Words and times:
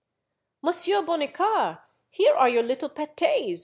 "Monsieur 0.63 1.03
Bonnicar! 1.03 1.83
here 2.09 2.33
are 2.33 2.49
your 2.49 2.63
little 2.63 2.89
pat6s 2.89 3.59